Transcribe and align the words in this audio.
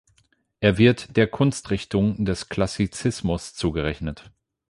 Er 0.61 0.79
wird 0.79 1.15
der 1.15 1.27
Kunstrichtung 1.27 2.25
des 2.25 2.49
Klassizismus 2.49 3.53
zugerechnet. 3.53 4.31